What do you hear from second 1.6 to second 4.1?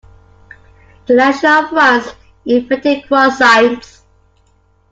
France invented croissants.